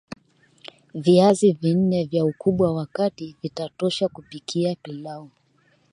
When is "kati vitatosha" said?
2.85-4.07